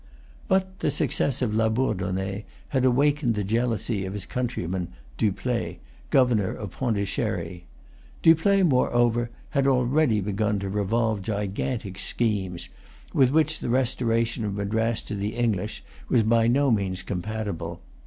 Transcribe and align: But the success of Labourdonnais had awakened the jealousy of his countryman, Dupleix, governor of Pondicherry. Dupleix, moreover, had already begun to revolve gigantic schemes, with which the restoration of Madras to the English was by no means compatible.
But 0.47 0.79
the 0.79 0.89
success 0.89 1.43
of 1.43 1.53
Labourdonnais 1.53 2.45
had 2.69 2.85
awakened 2.85 3.35
the 3.35 3.43
jealousy 3.43 4.03
of 4.03 4.13
his 4.13 4.25
countryman, 4.25 4.87
Dupleix, 5.15 5.77
governor 6.09 6.51
of 6.51 6.71
Pondicherry. 6.71 7.65
Dupleix, 8.23 8.65
moreover, 8.65 9.29
had 9.51 9.67
already 9.67 10.19
begun 10.19 10.57
to 10.57 10.69
revolve 10.69 11.21
gigantic 11.21 11.99
schemes, 11.99 12.67
with 13.13 13.29
which 13.29 13.59
the 13.59 13.69
restoration 13.69 14.43
of 14.43 14.55
Madras 14.55 15.03
to 15.03 15.13
the 15.13 15.35
English 15.35 15.83
was 16.09 16.23
by 16.23 16.47
no 16.47 16.71
means 16.71 17.03
compatible. 17.03 17.79